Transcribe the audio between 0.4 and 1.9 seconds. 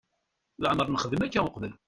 Leɛmeṛ nexdem akka uqbel.